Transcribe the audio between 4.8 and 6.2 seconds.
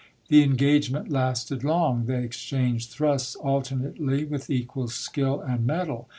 skill and mettle.